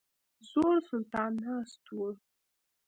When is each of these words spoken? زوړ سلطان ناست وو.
زوړ 0.49 0.75
سلطان 0.89 1.31
ناست 1.45 1.83
وو. 1.95 2.09